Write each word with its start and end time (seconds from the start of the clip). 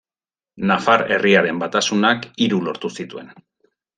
Nafar 0.71 1.03
Herriaren 1.17 1.59
Batasunak 1.65 2.27
hiru 2.45 2.61
lortu 2.69 2.93
zituen. 3.03 3.33